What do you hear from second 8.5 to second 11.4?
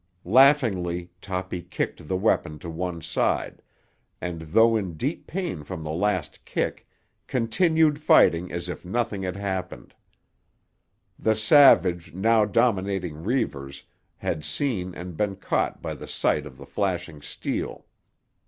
as if nothing had happened. The